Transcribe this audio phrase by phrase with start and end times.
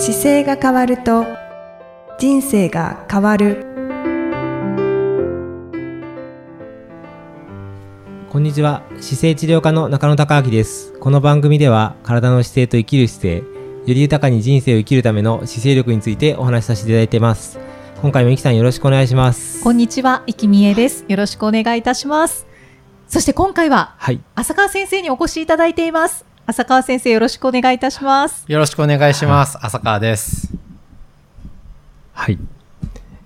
[0.00, 1.26] 姿勢が変わると
[2.20, 3.66] 人生が変わる。
[8.30, 8.84] こんにちは。
[9.00, 10.92] 姿勢治療科の中野孝明です。
[11.00, 13.42] この番組では体の姿勢と生きる姿勢よ
[13.86, 17.58] り豊かに人生を生きるための姿勢力についてお話しさせていただいています。
[18.00, 19.64] 今回もいきさんよろしくお願いします。
[19.64, 21.06] こんにちは、いきみえです。
[21.08, 22.46] よろしくお願いいたします。
[23.08, 24.20] そして今回は、はい。
[24.36, 26.24] 浅川先生にお越しいただいています。
[26.50, 28.46] 浅川先生、よろしくお願いいたします。
[28.48, 29.58] よろしくお願いします。
[29.60, 30.48] 浅川です。
[32.14, 32.38] はい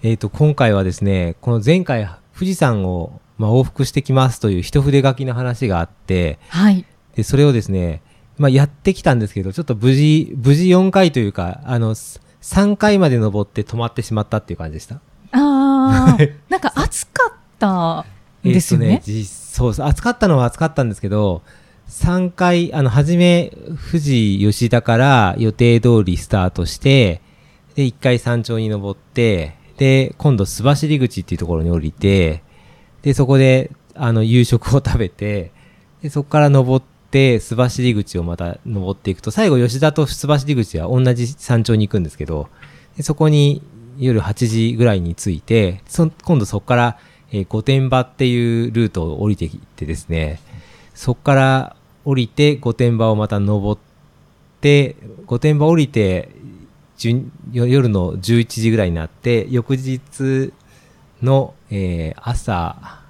[0.02, 6.84] えーと今回はですねこの前回富士山を、まあ、往復してきますという一筆書きの話があってはい。
[7.14, 8.02] でそれをですね、
[8.38, 15.00] まあ、やってきたんですけどちょっと無事無事4回というかあの3回まで登って止まってしまったっていう感じでした
[15.30, 18.05] あー、 なんか暑かったん
[18.42, 18.95] ですよね。
[18.95, 21.42] えっと実そうそう、暑かったのは暑かったんですけど、
[21.92, 23.52] 3回、あの、初め、
[23.91, 27.20] 富士吉田から予定通りスタートして、
[27.75, 32.42] で、1回山頂に登って、で、今度、須走口っていうところに降りて、
[33.02, 35.52] で、そこで、あの、夕食を食べて、
[36.02, 42.48] で、そこから登って、須走口をまた登っていくと、最後、吉田と須走口は同じ山頂に行くんですけど、
[42.97, 43.62] でそこに
[43.98, 46.98] 夜8時ぐらいに着いて、そ今度そこから、
[47.30, 50.41] えー御殿場っていうルートを降りてきてですね、
[50.95, 53.81] そこから降りて御殿場をまた登っ
[54.61, 56.28] て、御殿場降りて、
[57.53, 60.53] 夜の11時ぐらいになって、翌日
[61.23, 63.00] の、えー朝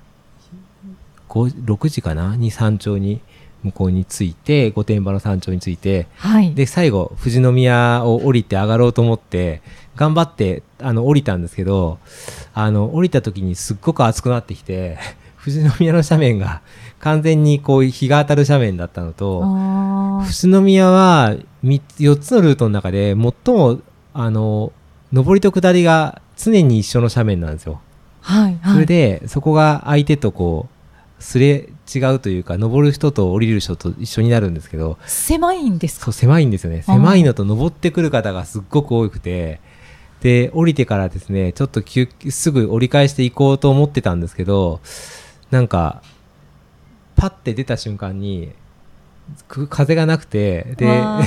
[1.28, 2.36] 5 6時かな？
[2.36, 3.20] に山頂に
[3.62, 6.54] 向こうに着いて、御殿場の山頂に着いて、はい。
[6.54, 9.62] で最後富士宮を降りて上がろうと思って
[9.96, 11.98] 頑張ってあの降りたんですけど
[12.54, 14.98] あの降りた時にすっごく暑くなってきて
[15.44, 16.62] 富士宮の斜面が
[17.00, 23.80] 完全にこう日が当たる斜面だったのとあ富士宮は4つのルートの中で最も
[24.14, 24.72] あの
[25.12, 27.80] 上りと下りが常に一緒の斜面なんですよ。
[28.22, 28.58] ーはい。
[28.62, 28.74] はい。
[28.74, 30.68] それで、そこが相手とこ
[31.18, 36.06] うすれ違うというか登る人と降りる人と一緒になるんですけど狭いんですか？
[36.06, 39.60] そう狭いんですよね狭いのと登ってくる方がすっごく多くて
[40.20, 44.80] で降りてからですねちょっと急すぐ折り返していこうと思ってたんですけど
[45.52, 46.02] なんか
[47.14, 48.52] パッて出た瞬間に
[49.48, 51.22] く風がなくてでわ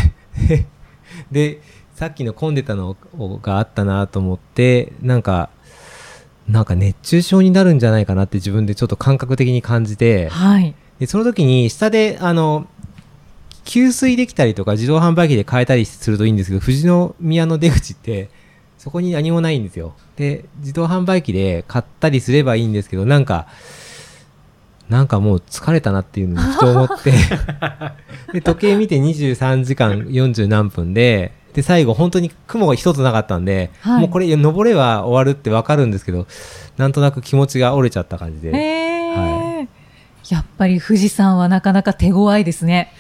[1.32, 1.62] で
[1.94, 2.98] さっきの混んでたの
[3.42, 5.50] があったなと思ってなんか
[6.50, 10.76] なんか熱中症になるんじゃないかなって自分でちょっと感覚的に感じて、はい。
[11.00, 12.68] でその時に下であの
[13.64, 16.88] 給水できたりとか自動販売機で買えたりするといいんですけど富士
[17.20, 18.30] 宮の出口って
[18.78, 23.48] そこに何もないんですよで自動販売機で買ったりすればいいんですけどなんか
[24.90, 27.12] なんかもう疲れたなっていうのにふと思って
[28.34, 36.28] で時計見て23時間40何分でで最後本当に雲が一つなかったんで、はいもうこれ登れば終わるってわかるんですけど
[36.78, 38.52] なんとなく気持ちが折れちゃった感じで。
[38.52, 39.68] は
[40.30, 42.92] やっぱり富士山はなかなか手強いですね。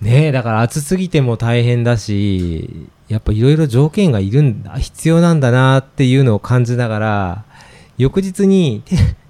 [0.00, 7.44] ねえだから暑すぎても大変だしやっぱいろいろ条件がいるんだ必要なんだなっていうのを感じながら
[7.96, 8.84] 翌日に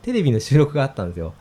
[0.08, 1.34] テテレビの収録があったんですよ。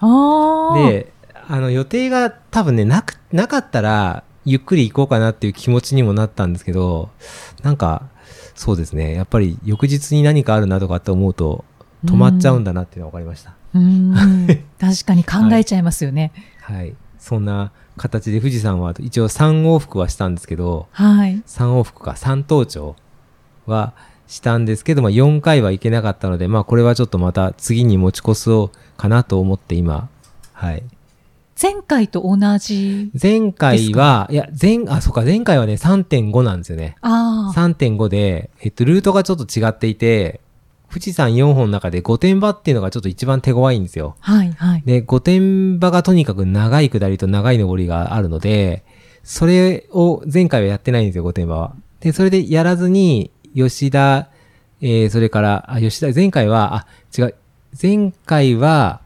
[0.76, 1.14] で
[1.48, 7.10] あの予定が多分ねなくなかったらゆっくり行こうかなっていう気持ちにもなったんですけど
[7.64, 8.10] なんか
[8.56, 9.14] そうですね。
[9.14, 11.64] やっぱり翌日に何かあるなとかって思うと
[12.04, 13.56] 止まっちゃうんだなっていうのが分かりました。
[13.74, 14.48] うーん。
[14.80, 16.34] 確かに考えちゃいますよね。
[16.62, 16.94] はい。
[17.18, 21.42] そんな形で富士山は一応3往復はしたんですけどはい。
[21.48, 22.12] 3往復か。
[22.12, 22.98] 3登頂
[23.66, 23.94] は
[24.28, 30.10] したんですけど、まあ、4回は行けなかったので、まあ、これはちょっとまた次に持ち越そうかなと思って今、
[30.54, 30.84] はい。
[31.60, 33.10] 前回と同じ？
[33.20, 36.98] 前回は、いや、前、あ、そうか、前回はね、3.5なんですよね。
[37.02, 37.60] ああ。
[37.60, 40.40] 3.5で、えっと、ルートがちょっと違っていて、
[40.90, 44.16] 富士山4本の中で御殿場っていうのがちょっと一番手強いんですよ。
[44.20, 44.84] はいはい。
[44.86, 48.84] で、御殿場がとにかく長い下りと長い上りがあるので、
[49.24, 51.76] それを前回はやってないんですよ、御殿場は。
[52.00, 54.30] で、それでやらずに、吉田、
[54.82, 56.88] えー、それから、あ、吉田、前回は、あ、
[57.18, 57.36] 違う、
[57.82, 59.02] 前回は、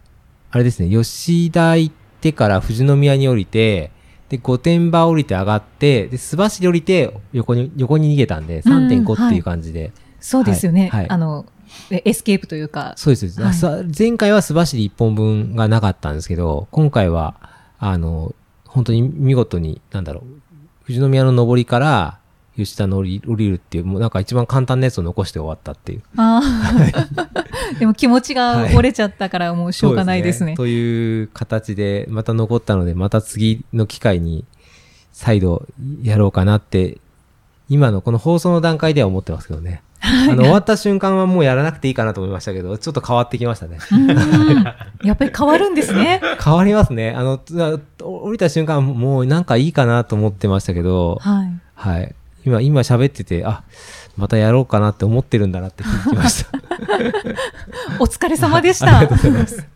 [0.52, 3.92] あれですね、吉田行ってから富士宮に降りて、
[4.28, 10.90] で、御殿場降りて上がって、で、須走り降りて、横に、横に逃げたんで、うん3.5っていう感じで、そうですよね。
[10.90, 11.10] はいはい。
[11.10, 11.46] あの、
[11.90, 12.94] えエスケープというか。
[12.98, 13.54] そうです、はい。
[13.54, 17.36] さ前回は須走り1本分がなかったんですけど、今回は、
[17.80, 20.24] あの、本当に見事に、なんだろう、
[20.86, 22.21] 富士宮の上りから
[22.58, 26.04] 吉田の降り降りるっていう、もうなんか一番簡単なやつを残して終わったっていう。
[26.18, 27.32] ああ。
[27.80, 30.56] でも気持ちが折れちゃったからもうしょうがないですね。
[30.56, 34.44] という形で、また残ったので、また次の機会に
[35.14, 35.66] 再度
[36.04, 36.98] やろうかなって
[37.70, 39.82] 今のこの放送の段階では思ってますけどね。
[40.02, 43.78] あの、終わった瞬間はもうやらなくていいかなと思いましたけど、ちょっと変わってきましたね。
[43.92, 44.08] う ん
[45.08, 46.22] やっぱり変わるんですね。
[46.44, 47.14] 変わりますね。
[47.16, 47.56] あの、つ
[48.02, 51.62] 降りた瞬間もうなんかいいかなと思ってましたけど、はい。
[51.76, 52.16] はい。
[52.46, 53.64] 今、今喋ってて、あ、
[54.18, 56.52] またやろうかなって思ってるんだなって気づきました。
[58.00, 59.32] お疲れ様でしたありがとう。
[59.32, 59.68] ございます。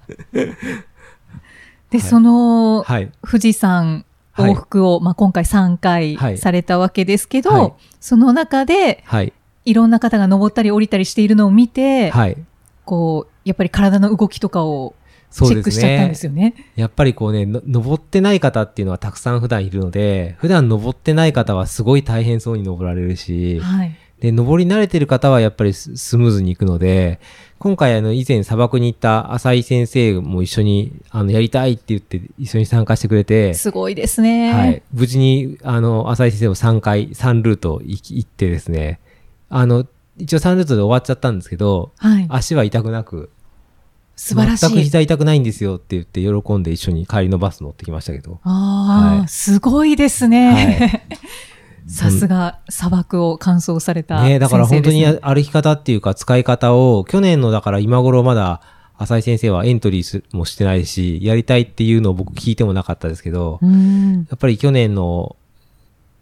[1.92, 3.12] で、その、はい。
[3.26, 9.34] 富士山はい往復を、まあ、今回3はい回されたわけですけど、はいその中ではい。
[9.64, 12.38] いろんな方が登ったり降りたりしているのを見て、はい。
[12.84, 14.94] こう、やっぱり体の動きとかを
[15.36, 16.16] チェックしちゃったんねで。
[16.16, 16.54] すよね。
[16.76, 23.96] やっぱりこうね、の登ってない方っていうのはたくさん普段いるので、普段登ってない方はすごい大変そうに登られるし、はい。
[24.20, 27.20] で、登り慣れてる方はやっぱりススムーズに行くので、
[27.58, 34.54] 今回あの以前砂漠に行った浅井先生も一緒にあのやりたいって言って一緒に参加してくれて、すごいですね。
[34.54, 34.81] はい。
[34.94, 39.00] 無事にあの浅井先生も3回、3ルート行ってですね、
[39.50, 39.86] あの、
[40.18, 42.26] 一応3ルートで終わっちゃったんですけど、はい。
[42.30, 43.30] 足は痛くなく、
[44.16, 44.68] 素晴らしい。
[44.68, 48.40] 全く膝痛くないんですよって言って喜んで一緒に帰りのバス乗ってきましたけど。
[48.44, 51.08] ああ、はいすごいですね。
[51.88, 58.62] さすが砂漠を乾燥された先生ねだから本当に歩き方っていうか使い方を、去年のだから今頃まだ
[58.98, 64.26] 浅井先生はエントリーすもしてないし、やりたいっていうのを僕聞いてもなかったですけど、うん。
[64.30, 65.36] やっぱり去年の、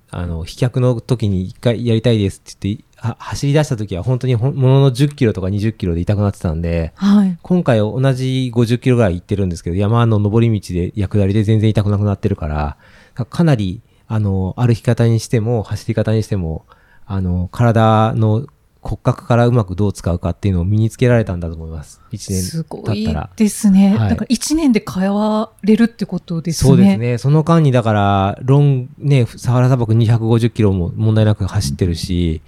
[0.10, 7.38] あの、飛脚の時に一回やりたいですって言って、は走り出した時は本当にものの10キロとか20キロで痛くなってたんで、はい。
[7.41, 12.77] 今回同じ50キロぐらい行ってるんですけど、山の登り道で、下りで全然痛くなくなってるから、
[13.25, 16.65] かなり、あの、歩き方にしても、走り方にしても、
[17.05, 18.47] あの、体の
[18.83, 22.01] 骨格からうまくどう使うかっていうのを身につけられたんだと思います。
[22.11, 23.29] 1すごい年経ったら。
[23.35, 23.95] ですね。
[23.97, 26.69] はいだから1年で変われるってことですね。
[26.69, 27.17] そうですね。
[27.17, 32.41] その間に、だから、ロン、ね、サハラ砂漠250キロも問題なく走ってるし、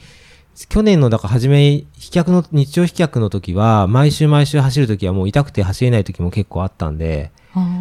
[0.69, 7.31] 去年の、だから初め、飛脚の、日常飛脚の時は、毎週毎週走る時はもう痛くて走れない時も結構あったんで、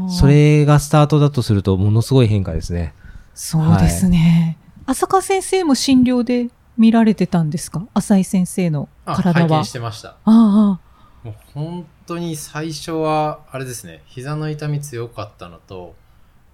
[0.09, 2.95] それがスタートだとすると、ものすごい変化ですね。
[3.35, 4.59] そうですね。
[4.87, 7.87] 浅香先生も診療で見られてたんですか？
[7.95, 9.49] 浅井先生のあ体は。
[9.49, 10.11] 拝見してました。
[10.11, 10.81] ああ
[11.23, 15.95] もう本当に最初は、あれですね、膝の痛み強かったのと、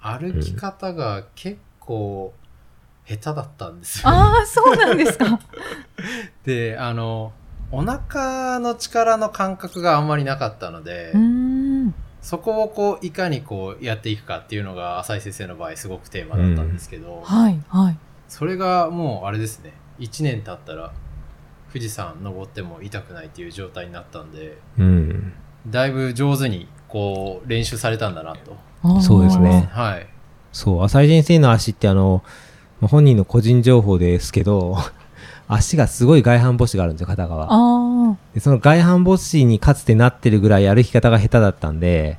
[0.00, 2.32] 歩き方が結構
[3.06, 4.08] 下手だったんですよ。
[4.08, 5.40] ああ、そうなんですか。
[6.44, 7.32] で、あの、
[7.72, 11.12] お腹の力の感覚があんまりなかったので。
[12.22, 17.98] そこをこう、いかにこうやっていくかっていうのが、浅井先生の場合すごくテーマだったんですけど、はい、はい。
[18.28, 20.92] それがもうあれですね、1年経ったら、
[21.72, 25.32] 富士山登っても痛くないっていう状態になったんで、うん。
[25.66, 28.56] だいぶ上手にこう練習されたんだなと。
[29.00, 30.06] そうですねはい。
[30.52, 32.22] そう、浅井先生の足ってあの、
[32.80, 34.76] まあ本人の個人情報ですけど、
[35.48, 37.48] 足がすごい外反母趾があるんですよ、片側。
[37.50, 42.18] あでその外反母趾にかつてなってるぐらい歩き方が下手だったんで、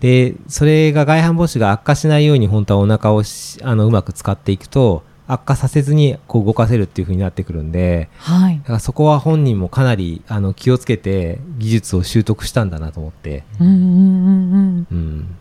[0.00, 8.64] で、それが外反母趾が悪化しないように本当はお腹をしあのうまく使っていくと、悪化させずにこう動かせるっていう風になってくるんで、あ、はいだ。
[8.64, 14.86] からそこは本人もかなりあの気をつけて技術を習得したんだなと思って、うんうんうんうん。
[14.90, 15.34] うん。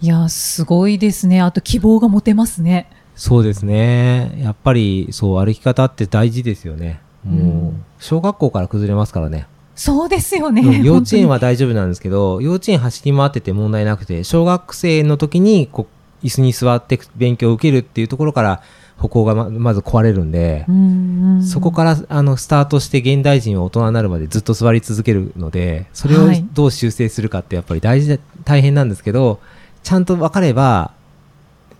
[0.00, 1.40] いや、すごいですね。
[1.40, 2.88] あと希望が持てますね。
[3.22, 4.36] そうですね。
[4.38, 7.00] やっぱりそう歩き方って大事ですよね。
[7.22, 9.46] もう、うん小学校から崩れますからね。
[9.76, 10.60] そうですよね。
[10.60, 11.34] うん幼稚園は。
[11.34, 15.86] は大丈夫なんですけど、幼稚園走り回ってて問題なくて、小学生の時にこ
[16.20, 18.60] う椅子に座って勉強を受けるっていうところから
[18.96, 29.38] 歩行がままず壊れるんで、うんそこからあのスタートして現代人は大人になるまでずっと座り続けるので、それをはいどう修正するかってやっぱり大事で大変なんですけど、
[29.84, 30.90] ちゃんと分かれば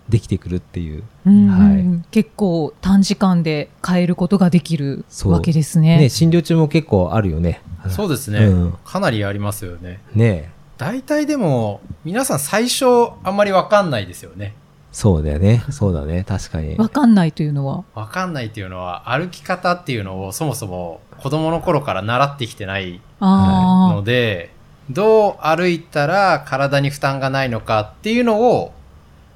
[0.09, 1.03] できてくるっていう。
[1.25, 5.97] うんうんはい結構短時間で変えることができるわけですね。
[5.97, 7.61] ね、診療中も結構あるよね。
[7.89, 9.99] そうですね、うんかなりありますよね。
[10.13, 12.85] ね大体でも、皆さん最初
[13.23, 14.53] あんまりわかんないですよね。
[14.91, 15.63] そうだよね。
[15.71, 16.23] そうだね。
[16.27, 16.75] 確かに。
[16.75, 17.83] わかんないというのは？
[17.95, 24.51] わかんないっていうのは、歩き方っていうのをそもそも子供の頃から習ってきてないあので、
[24.89, 28.73] どう歩いたら体に負担がないのかっていうのを、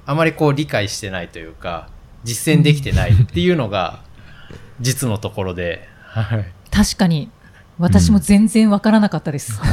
[0.08, 1.90] あまりこう理解してないというか、
[2.24, 4.00] 実践できてないっていうのが、
[4.80, 6.40] 実のところで、はい。
[6.40, 7.30] あ、確かに。
[7.78, 9.60] 私も全然わからなかったです。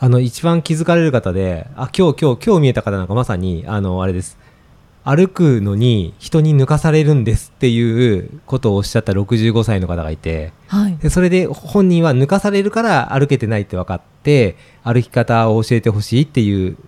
[0.00, 4.38] あの、一番気づかれる方で、あ、今日、今日、今日見えた方なんかまさに、あの、あれです。
[5.04, 10.96] 歩くのに人に抜かされるんですっていうことをおっしゃった65歳の方がいて、はい。
[10.98, 16.78] でそれで本人は抜かされるから歩けてないって分かって、歩き方を教えてほしいっていう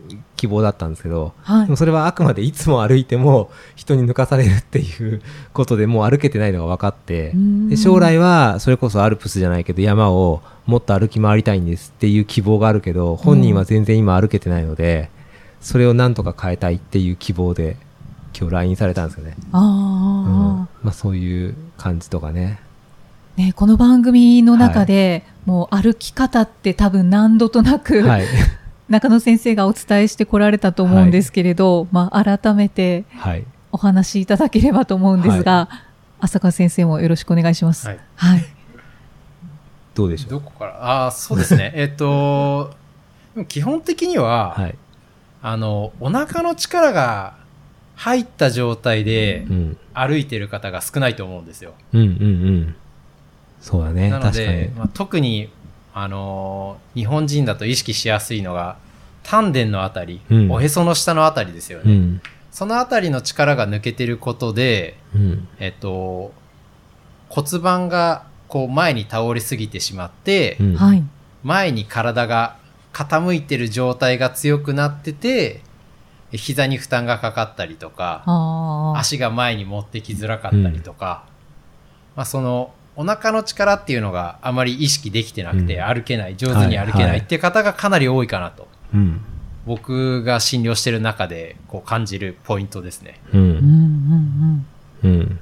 [0.43, 1.67] 希望だったんですけど、はい。
[1.67, 1.77] でも。
[1.77, 5.23] それはあくまでいつも歩いても人に抜かされるっていう
[5.53, 7.33] ことでもう歩けてないのが分かって
[7.69, 15.11] で将来はそれこそアルプスじゃないけど山をもっと歩き回りたいんですっていう希望があるけど本人は全然今歩けてないので
[15.61, 17.77] それをなんとか変えたいっていう希望で
[18.37, 19.65] 今日 LINE されたんですよね、あうん。
[20.63, 22.59] あ、まあ、そういう感じとかね。
[23.37, 28.25] ね、この番組の中で、もう歩き方って多分何度となく、はい
[28.93, 33.45] 中野先生がお伝えしてこられたと思うんですけれど、まあ改めてはい。
[33.73, 35.71] お話しいただければと思うんですが、
[36.21, 37.87] 浅川先生もよろしくお願いします。
[37.89, 37.99] はい。
[38.17, 38.45] はい。
[39.95, 40.31] どうでしょう？
[40.33, 40.73] どこから？
[40.85, 41.73] ああ、そうですね。
[41.75, 42.75] えっと、
[43.49, 44.75] 基本的には、はい、
[45.43, 47.33] あの、お腹の力が
[47.97, 51.73] 入った状態でうん、歩いてる方が少ないと思うんですよ。
[51.95, 52.75] うんうんうん。
[53.63, 54.11] そうだね。
[54.11, 54.47] なの確かに。
[54.49, 55.49] で、まあ、特に、
[55.95, 58.77] あのー日本人だと意識しやすいのが、
[59.23, 61.93] 丹田のあたり、うんおへその下のあたりですよね。
[61.93, 66.35] うんそのあたりの力が抜けてることで、うんえっと、
[67.31, 70.59] 骨盤がこう前に倒れすぎてしまって。
[71.43, 72.57] 前に体が
[72.93, 75.63] 傾いてる状態が強くなってて、
[76.31, 78.99] 膝に負担がかかったりとか、ああ。
[78.99, 81.25] 足が前に持ってきづらかったりとか、
[82.17, 89.21] まあそのお腹の力っていうのがあまり意識できてなくて、うん歩けない、上手に歩けないっていう方がかなり多いかなと、うん
[89.65, 93.21] 僕が診療してる中でこう感じるポイントですね。
[93.33, 94.67] ううんん
[95.05, 95.41] うんうん。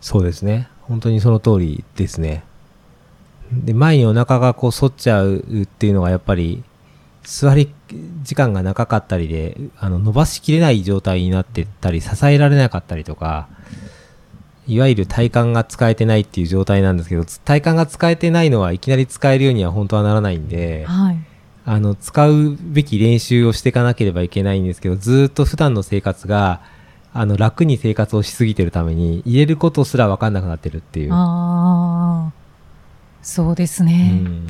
[0.00, 0.68] そうですね。
[0.82, 2.44] 本当にその通りですね。
[3.50, 6.62] で、前にお腹がこう反っちゃうっていうのがやっぱり、
[7.22, 7.72] 座り
[8.22, 13.48] 時間が長かったりで、あの、伸ばしきれない状態になってったり、支えられなかったりとか、
[14.66, 20.48] いわゆる体幹が使えてないっていう状態なんですけど、体幹が使えてないのはいきなり使えるようには本当はならないんうん。
[20.48, 21.18] で、はい。
[21.66, 26.60] あの、使うべき練習をしていかなければいけないんですけど、ずーっと普段の生活が、
[27.12, 31.12] あの、楽に生活をしすぎてるために、入れることすら分かんなくなってるっていう。
[31.12, 32.32] ああ。
[33.22, 34.10] そうですうね。
[34.10, 34.46] ん。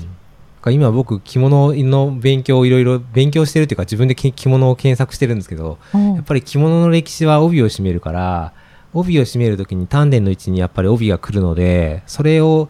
[0.72, 8.52] 今僕、着物の勉強をいろいろ勉強してるっていうか、自分でき着物を検索してるんですけど、うんやっぱり着物の歴史は帯を締めるから、
[8.94, 12.68] 帯を締めるときに丹田の位置にやっぱり帯が来るので、それを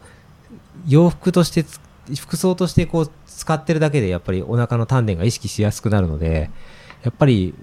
[0.88, 1.80] 洋服としてつ、
[2.18, 6.50] 服装としてこう使ってるだけでやっぱりお腹の丹田が意識しやすくなるので、
[7.02, 7.54] やっぱり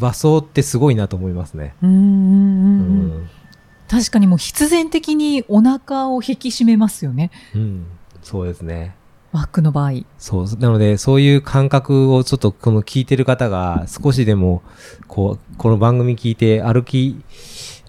[0.00, 1.74] 和装ってすごいなと思いますね。
[1.82, 1.94] うんう。
[3.18, 3.30] ん。
[3.88, 7.30] 確かにもう必然的にお腹を引き締めますよね。
[7.54, 7.86] うん。
[8.22, 8.96] そうですね。
[9.32, 9.92] ワックの場合。
[10.16, 10.46] そう。
[10.58, 14.62] なので、そういう感覚をちょっとこの聞いてる方が少しでも、
[15.08, 17.20] こう、この番組聞いて歩き、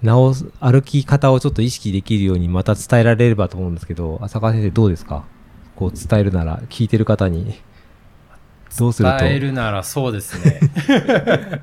[0.02, 5.26] 直す、歩き方をちょっと意識できるようにまた伝えられればと思うんですけど、浅川先生どうですか？
[5.76, 7.62] こう伝えるなら、聞いてる方に。
[8.78, 9.18] どうすると？
[9.20, 10.60] 伝えるならそうですね。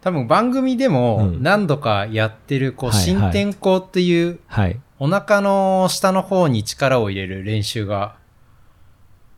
[0.00, 4.80] 多分番組でもうん何度かやってる、こう、新天候っていう、はい。
[4.98, 8.14] お腹の下の方に力を入れる練習が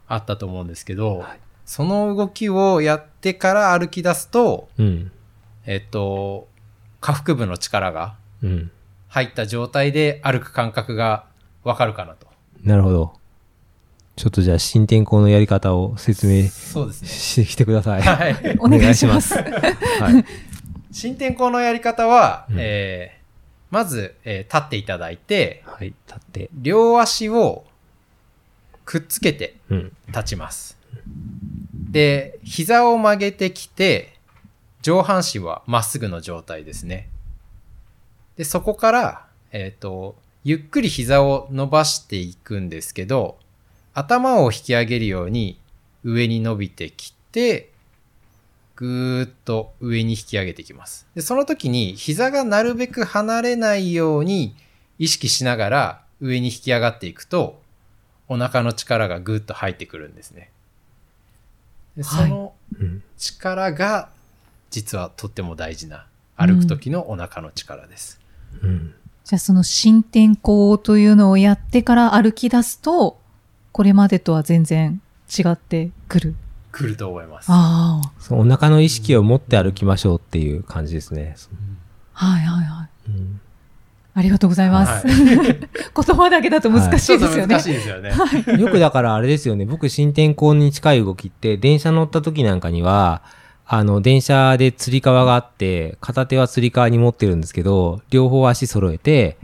[0.08, 5.10] あったと思うんですけど、はいその動きをやってから歩き出すと、うん。
[5.64, 6.46] えっと、
[7.04, 8.70] 下腹部の力がうん。
[9.08, 11.26] 入った状態で歩く感覚が
[11.62, 12.26] わかるかなと。
[12.62, 13.12] なるほど。
[14.16, 17.08] ちょっとじゃあ、新天候のやり方を説明そうですね。
[17.08, 18.02] してきてください。
[18.02, 18.56] はい。
[18.58, 19.34] お願いします。
[19.34, 20.24] はい。
[20.92, 23.24] 新天候のやり方は、うんえー
[23.70, 25.88] まず、えー立っていただいて、はい。
[25.88, 26.48] 立って。
[26.54, 27.64] 両足を
[28.84, 29.92] くっつけてうん。
[30.08, 30.78] 立ちます。
[31.90, 34.13] で、膝を曲げてきて、
[34.84, 37.08] 上半身はまっすぐの状態ですね。
[38.36, 40.14] で、そこから、えっ、と、
[40.44, 43.38] ゆっくり膝を伸ばしていくんですけど、
[43.94, 45.58] 頭を引き上げるように
[46.04, 47.70] 上に伸びてきて、
[48.76, 51.06] ぐーっと上に引き上げていきます。
[51.14, 54.54] で、その時に膝がなるべく離れないように
[54.98, 57.58] 意識しながら上に引き上がっていくと、
[58.28, 60.50] お腹の力がぐーっと入ってくるんですね。
[61.96, 63.02] ではいそのうん。
[63.16, 64.10] 力が
[64.74, 66.04] 実はとっても大事な
[66.34, 68.20] 歩く時のお腹の力です。
[68.60, 68.92] うん。
[69.22, 73.20] じゃあその新天候というのをやってから歩き出すと、
[73.70, 75.00] これまでとは全然
[75.30, 76.34] 違ってくる。
[76.72, 77.46] 来ると思います。
[77.50, 78.12] ああ。
[78.18, 81.36] そうお腹の意識を持って歩きましょうっていう感じですね。
[82.12, 83.10] はいはいはい。
[83.10, 83.40] うん
[84.16, 85.06] ありがとうございます。
[85.08, 87.54] はい 言葉だけだと難しいですよね。
[87.54, 88.12] 難しいですよね。
[88.60, 93.22] よくだからあれですよね、僕新天候に近い動きって、電車乗った時なんかには、
[93.66, 99.36] あの、電車で吊り革があって、片手は吊り革に持ってるんですけど、両方足揃えて、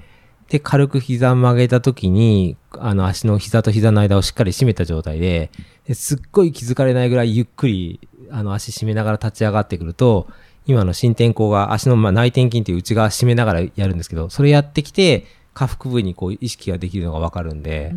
[0.49, 5.50] で、軽く膝曲げた時に、あの、足の膝と膝の間をしっかり締めた状態で、
[5.87, 7.99] ですっごい気づかれないぐらいゆっくり
[8.31, 10.29] あの足締めながら立ち上がってくると、
[10.67, 17.97] 今の新天候が足のまあ内転筋っていう内側締めながらやるんですけど、それやってきて、下腹部にこう意識ができるのがわかるんで、ホ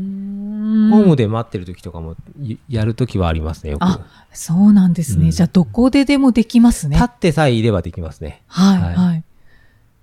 [0.74, 3.84] ームで待ってる時とかもいやる時はありますね、よく。
[3.84, 5.26] あそうなんですね。
[5.26, 6.96] うんじゃあ、どこででもできますね。
[6.96, 8.42] 立ってさえいればできますね。
[8.48, 9.24] はい、はいはい。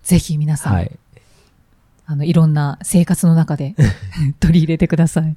[0.02, 0.98] ぜひ皆さん、はい。
[2.06, 3.74] あの、いろんな生活の中で
[4.40, 5.36] 取り入れてください。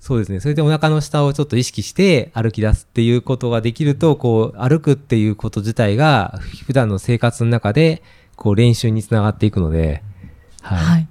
[0.00, 0.40] そうですね。
[0.40, 8.02] それでお腹の下をちょっと意識して歩き出すっていうことができると、こう、歩くっていうこと自体が、普段の生活の中で、
[8.36, 10.02] こう、練習につながっていくので、
[10.62, 10.78] はい。
[10.84, 11.08] はい。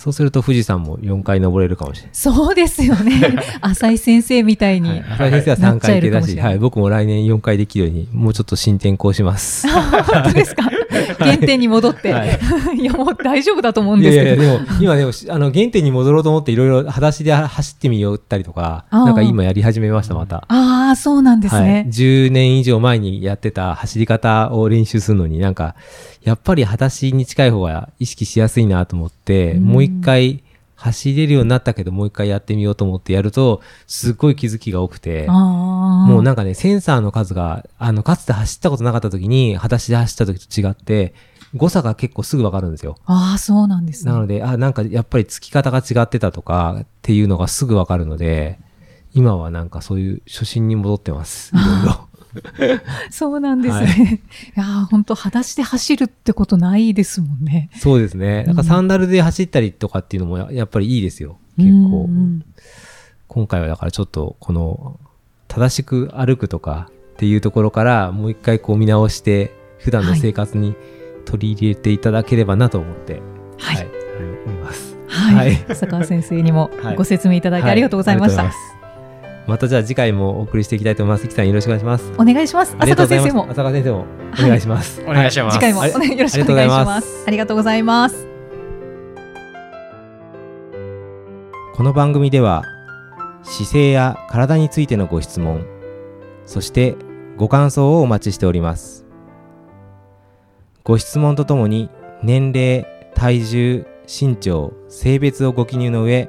[0.00, 2.10] そうすると富士山も4回登れるかもしれない。
[2.14, 3.36] そうですよね。
[3.60, 4.88] 浅井先生みたいに。
[4.88, 9.68] はい、浅井先生は3回行けだし、はい、僕も来年4回できるように、もうちょっと進展こうします。
[9.68, 10.70] 本当ですか？
[11.18, 12.12] 原点に戻って。
[12.12, 12.38] はい
[12.76, 14.58] い、や、もう大丈夫だと思うんいやいやいや、ですけど。
[14.58, 20.44] でも、今でも、あの、原点に戻ろうと思って、いろいろ裸足で走ってみようったりとか、なんか今やり始めました、また。
[20.48, 21.86] ああ、そうなんですはい、ね。
[21.88, 25.74] 10年以上前にやってた走り方を練習するのになんか、
[26.24, 30.42] やっぱり裸足に近い方が意識しやすいなと思って、うんもう一回
[30.80, 35.26] 走れるようになったけど、もう一回やってみようと思ってやると、すっごい気づきが多くて。
[35.28, 41.14] もうなんかね、センサーの数が、あの、かつて走ったことなかった時に、裸足で走った時と違って、
[41.54, 42.96] 誤差が結構すぐわかるんですよ。
[43.04, 44.12] ああ、そうなんですね。
[44.12, 48.58] なので、あ、なんかやっぱりつき方が違ってたとかっていうのがすぐわかるので、
[49.12, 51.52] 今はなんかそういう初心に戻ってます。
[51.54, 52.09] いろいろ。
[53.10, 54.22] そうなんですね。
[54.56, 57.70] い、やー本当裸足で走るってことないですもんね。
[57.76, 58.44] そうですね。
[58.44, 61.38] なんかサンダルで走ったりとかっていうのもややっぱりいいですよ。
[61.56, 62.06] 結構。
[62.08, 62.44] うん
[63.28, 64.98] 今回はだからちょっとこの
[65.46, 70.74] 正しく歩くとかっていうところからもう一回こう見直して普段の生活に
[71.26, 73.22] 取り入れていただければなと思って、
[73.56, 73.88] はい
[74.46, 74.96] 思います。
[75.06, 75.34] はい。
[75.36, 78.44] はい浅川先生にもはいご説明いただきありがとうございました。
[78.44, 78.79] はい
[79.50, 81.24] またじゃあ次回もお送りしていきたいと思います。
[81.24, 82.12] 関さんよろしくお願いします。
[82.16, 82.76] お願いします。
[82.78, 83.50] 浅川先生も。
[83.50, 84.06] 浅川先生も
[84.38, 85.02] お願いします。
[85.02, 85.54] お願いします。
[85.58, 87.24] 次回もよろしくお願いします。
[87.26, 88.28] ありがとうございます。
[91.74, 92.62] この番組では
[93.42, 95.66] 姿勢や体についてのご質問
[96.46, 96.94] そして
[97.36, 99.06] ご感想をお待ちしております
[100.84, 101.88] ご質問とともに
[102.22, 106.28] 年齢体重身長性別をご記入の上